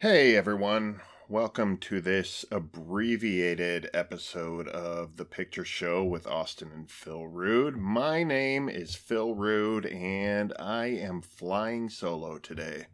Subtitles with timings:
[0.00, 7.26] Hey everyone, welcome to this abbreviated episode of The Picture Show with Austin and Phil
[7.26, 7.76] Rude.
[7.76, 12.86] My name is Phil Rude and I am flying solo today.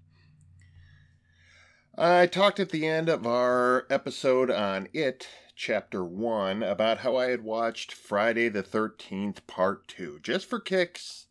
[1.96, 7.26] I talked at the end of our episode on It, Chapter 1, about how I
[7.26, 11.28] had watched Friday the 13th, Part 2, just for kicks,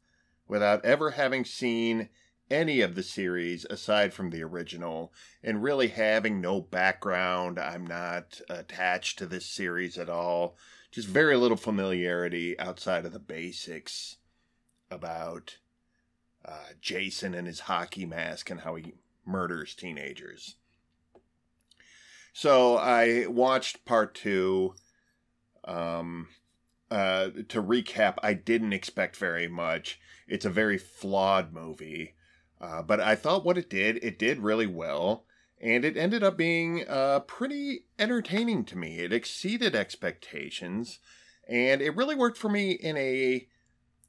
[0.47, 2.07] without ever having seen
[2.49, 5.11] any of the series aside from the original
[5.43, 7.59] and really having no background.
[7.59, 10.57] I'm not attached to this series at all.
[10.91, 14.17] Just very little familiarity outside of the basics
[14.91, 15.57] about
[16.45, 18.93] uh, Jason and his hockey mask and how he
[19.25, 20.55] murders teenagers.
[22.33, 24.75] So I watched part two.
[25.63, 26.27] Um,
[26.91, 29.99] uh, to recap, I didn't expect very much.
[30.27, 32.13] It's a very flawed movie.
[32.59, 35.25] Uh, but I thought what it did, it did really well.
[35.61, 38.99] And it ended up being uh, pretty entertaining to me.
[38.99, 40.99] It exceeded expectations.
[41.47, 43.47] And it really worked for me in a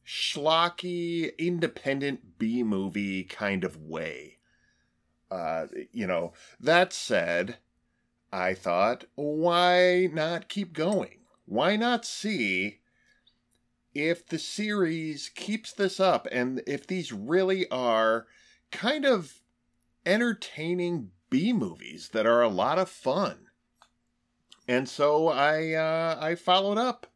[0.06, 4.38] schlocky, independent B movie kind of way.
[5.30, 7.58] Uh, you know, that said,
[8.32, 11.18] I thought, why not keep going?
[11.46, 12.80] Why not see
[13.96, 18.26] if the series keeps this up and if these really are
[18.70, 19.40] kind of
[20.04, 23.48] entertaining B movies that are a lot of fun.
[24.68, 27.06] And so I uh, I followed up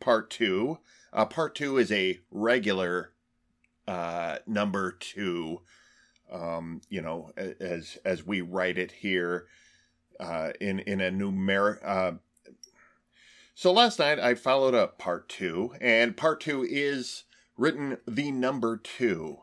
[0.00, 0.78] part two.
[1.12, 3.12] Uh, part two is a regular
[3.86, 5.62] uh, number two.
[6.30, 9.46] Um, you know, as as we write it here
[10.20, 12.20] uh, in in a numeric.
[13.58, 17.24] So last night I followed up part two, and part two is
[17.56, 19.38] written the number two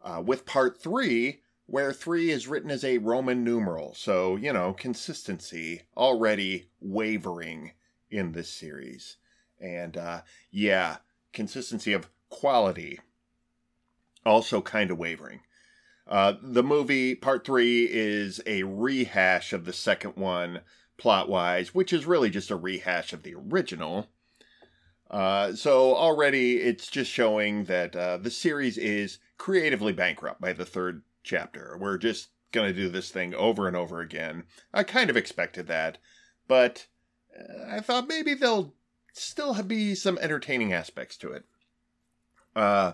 [0.00, 3.94] uh, with part three, where three is written as a Roman numeral.
[3.94, 7.72] So, you know, consistency already wavering
[8.08, 9.16] in this series.
[9.60, 10.20] And uh,
[10.52, 10.98] yeah,
[11.32, 13.00] consistency of quality
[14.24, 15.40] also kind of wavering.
[16.06, 20.60] Uh, the movie, part three, is a rehash of the second one
[20.98, 24.08] plot wise, which is really just a rehash of the original.
[25.10, 30.66] Uh, so already it's just showing that uh, the series is creatively bankrupt by the
[30.66, 31.78] third chapter.
[31.80, 34.44] We're just going to do this thing over and over again.
[34.74, 35.98] I kind of expected that,
[36.46, 36.86] but
[37.38, 38.74] uh, I thought maybe there'll
[39.12, 41.44] still be some entertaining aspects to it.
[42.54, 42.92] Uh,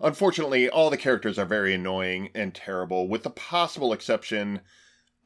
[0.00, 4.60] unfortunately, all the characters are very annoying and terrible, with the possible exception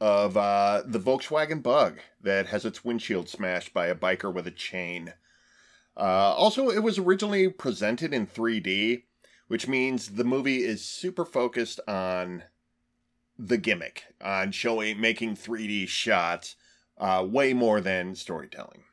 [0.03, 4.51] of uh, the Volkswagen Bug that has its windshield smashed by a biker with a
[4.51, 5.13] chain.
[5.95, 9.03] Uh, also, it was originally presented in 3D,
[9.47, 12.43] which means the movie is super focused on
[13.39, 16.57] the gimmick, on showing making 3D shots,
[16.97, 18.83] uh, way more than storytelling.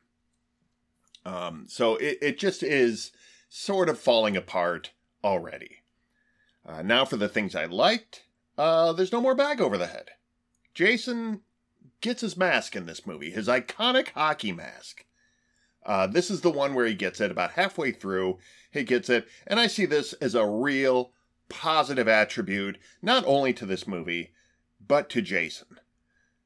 [1.25, 3.11] Um, so it, it just is
[3.49, 4.91] sort of falling apart
[5.25, 5.79] already.
[6.65, 8.23] Uh, now for the things I liked.
[8.57, 10.11] Uh, there's no more bag over the head.
[10.73, 11.41] Jason
[12.01, 15.05] gets his mask in this movie, his iconic hockey mask.
[15.85, 18.37] Uh, this is the one where he gets it about halfway through.
[18.71, 21.11] He gets it, and I see this as a real
[21.49, 24.31] positive attribute, not only to this movie,
[24.85, 25.79] but to Jason.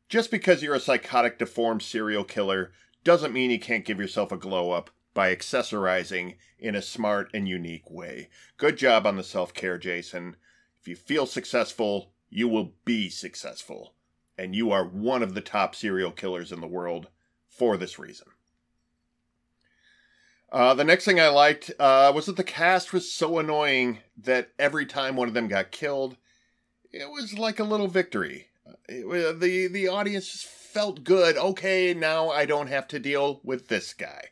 [0.08, 2.72] Just because you're a psychotic, deformed serial killer
[3.04, 7.48] doesn't mean you can't give yourself a glow up by accessorizing in a smart and
[7.48, 8.30] unique way.
[8.58, 10.36] Good job on the self care, Jason.
[10.80, 13.94] If you feel successful, you will be successful.
[14.38, 17.08] And you are one of the top serial killers in the world
[17.48, 18.28] for this reason.
[20.52, 24.52] Uh, the next thing I liked uh, was that the cast was so annoying that
[24.60, 26.18] every time one of them got killed,
[26.92, 28.48] it was like a little victory.
[28.88, 31.36] It, the the audience just felt good.
[31.36, 34.30] Okay, now I don't have to deal with this guy.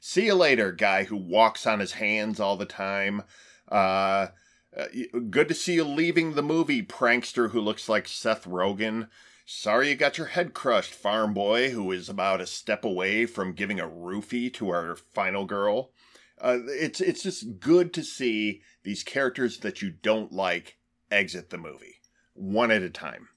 [0.00, 3.22] See you later, guy who walks on his hands all the time.
[3.70, 4.28] Uh,
[4.76, 4.86] uh
[5.30, 9.08] good to see you leaving the movie, prankster who looks like Seth Rogen.
[9.48, 13.52] Sorry you got your head crushed, farm boy, who is about a step away from
[13.52, 15.92] giving a roofie to our final girl.
[16.40, 20.78] Uh, it's it's just good to see these characters that you don't like
[21.12, 21.94] exit the movie
[22.34, 23.28] one at a time.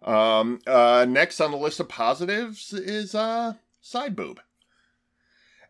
[0.00, 4.40] Um, uh, next on the list of positives is uh, side boob.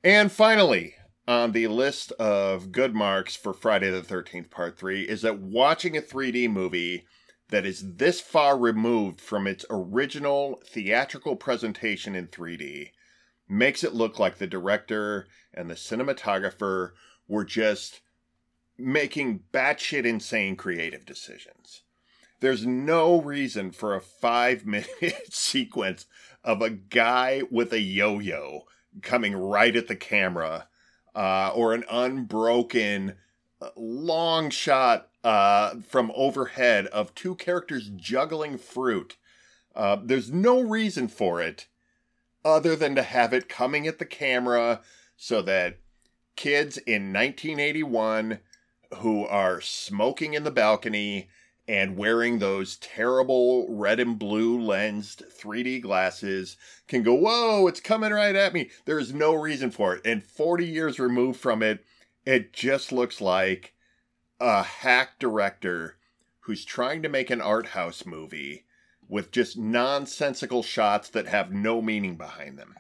[0.05, 0.97] And finally,
[1.27, 5.97] on the list of good marks for Friday the 13th, Part 3, is that watching
[5.97, 7.07] a 3D movie
[7.51, 12.91] that is this far removed from its original theatrical presentation in 3D
[13.49, 16.91] makes it look like the director and the cinematographer
[17.29, 18.01] were just
[18.77, 21.83] making batshit insane creative decisions.
[22.41, 26.07] There's no reason for a five minute sequence
[26.45, 28.63] of a guy with a yo yo
[29.03, 30.69] coming right at the camera,
[31.15, 33.15] uh, or an unbroken
[33.61, 39.17] uh, long shot uh, from overhead of two characters juggling fruit.
[39.75, 41.67] Uh, there's no reason for it
[42.45, 44.81] other than to have it coming at the camera
[45.17, 45.79] so that
[46.37, 48.39] kids in 1981
[48.99, 51.29] who are smoking in the balcony
[51.67, 56.57] and wearing those terrible red and blue lensed 3D glasses
[56.87, 58.71] can go, Whoa, it's coming right at me.
[58.85, 60.03] There's no reason for it.
[60.05, 61.85] And 40 years removed from it,
[62.25, 63.73] it just looks like
[64.41, 65.97] a hack director
[66.41, 68.65] who's trying to make an art house movie
[69.09, 72.75] with just nonsensical shots that have no meaning behind them.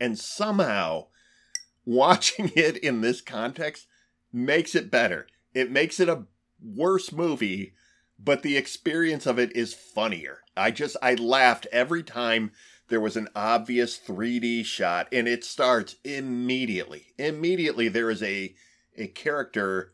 [0.00, 1.06] And somehow,
[1.84, 3.86] watching it in this context
[4.32, 5.26] makes it better.
[5.54, 6.24] It makes it a
[6.62, 7.74] worse movie,
[8.18, 10.40] but the experience of it is funnier.
[10.56, 12.52] I just, I laughed every time
[12.88, 17.06] there was an obvious 3D shot, and it starts immediately.
[17.18, 18.54] Immediately, there is a,
[18.96, 19.92] a character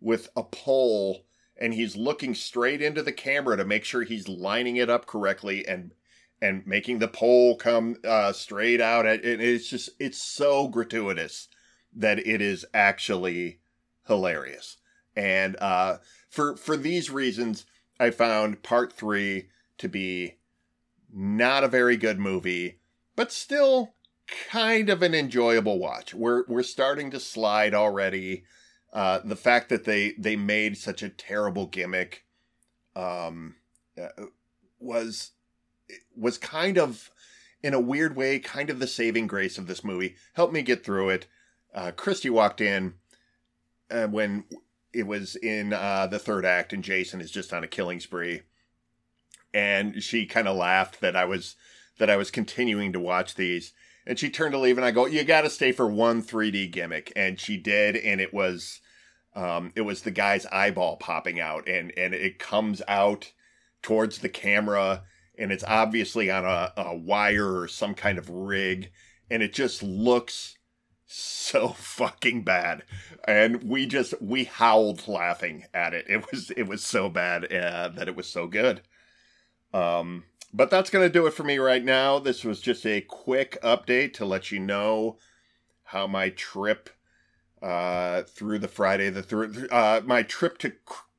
[0.00, 1.24] with a pole
[1.58, 5.66] and he's looking straight into the camera to make sure he's lining it up correctly
[5.66, 5.92] and
[6.40, 9.40] and making the pole come uh, straight out at it.
[9.40, 11.48] It's just it's so gratuitous
[11.94, 13.60] that it is actually
[14.06, 14.76] hilarious.
[15.14, 17.64] And uh, for for these reasons,
[17.98, 20.34] I found part three to be
[21.12, 22.80] not a very good movie,
[23.14, 23.94] but still
[24.50, 26.12] kind of an enjoyable watch.
[26.14, 28.44] We're we're starting to slide already.
[28.92, 32.24] Uh, the fact that they they made such a terrible gimmick
[32.94, 33.56] um,
[34.00, 34.26] uh,
[34.78, 35.32] was
[36.16, 37.10] was kind of
[37.62, 40.16] in a weird way kind of the saving grace of this movie.
[40.34, 41.26] Helped me get through it.
[41.74, 42.94] Uh, Christy walked in
[43.90, 44.44] uh, when
[44.92, 48.42] it was in uh, the third act, and Jason is just on a killing spree,
[49.52, 51.56] and she kind of laughed that I was
[51.98, 53.72] that I was continuing to watch these
[54.06, 56.70] and she turned to leave and i go you got to stay for one 3d
[56.70, 57.12] gimmick.
[57.16, 58.80] And she did and it was
[59.34, 63.32] um, it was the guy's eyeball popping out and and it comes out
[63.82, 65.02] towards the camera
[65.38, 68.90] and it's obviously on a, a wire or some kind of rig
[69.30, 70.56] and it just looks
[71.06, 72.82] so fucking bad.
[73.26, 76.06] And we just we howled laughing at it.
[76.08, 78.82] It was it was so bad uh, that it was so good.
[79.72, 80.24] Um
[80.56, 82.18] but that's going to do it for me right now.
[82.18, 85.18] This was just a quick update to let you know
[85.84, 86.88] how my trip
[87.60, 90.72] uh, through the Friday the third, uh, my trip to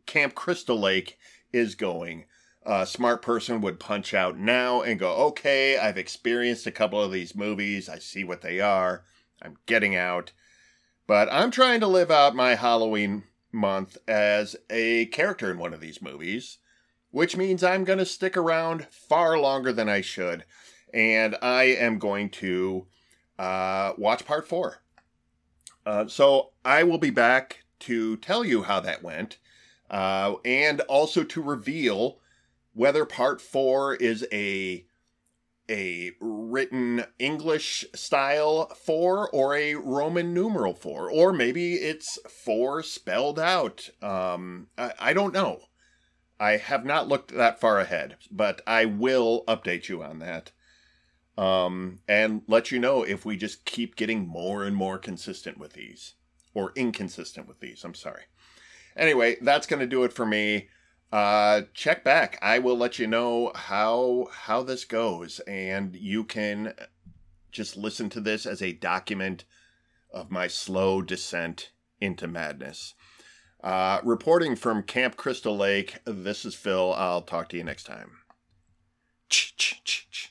[0.08, 1.20] Camp Crystal Lake
[1.54, 2.26] is going.
[2.66, 7.12] A smart person would punch out now and go, okay, I've experienced a couple of
[7.12, 7.88] these movies.
[7.88, 9.04] I see what they are.
[9.40, 10.32] I'm getting out.
[11.06, 15.80] But I'm trying to live out my Halloween month as a character in one of
[15.80, 16.58] these movies
[17.12, 20.46] which means I'm going to stick around far longer than I should.
[20.94, 22.88] And I am going to
[23.38, 24.82] uh, watch part four.
[25.86, 29.38] Uh, so I will be back to tell you how that went
[29.90, 32.20] uh, and also to reveal
[32.74, 34.86] whether part four is a
[35.70, 43.38] a written English style four or a Roman numeral four, or maybe it's four spelled
[43.38, 43.90] out.
[44.02, 45.60] Um, I, I don't know.
[46.40, 50.52] I have not looked that far ahead, but I will update you on that.
[51.38, 55.74] Um, and let you know if we just keep getting more and more consistent with
[55.74, 56.16] these,
[56.56, 57.84] or inconsistent with these.
[57.84, 58.24] I'm sorry.
[58.96, 60.70] Anyway, that's going to do it for me.
[61.12, 62.40] Uh, check back.
[62.42, 66.74] I will let you know how how this goes, and you can
[67.52, 69.46] just listen to this as a document
[70.12, 71.72] of my slow descent
[72.02, 72.94] into madness.
[73.64, 76.94] Uh, reporting from Camp Crystal Lake, this is Phil.
[76.94, 78.20] I'll talk to you next time.
[79.30, 80.27] Ch-ch-ch-ch.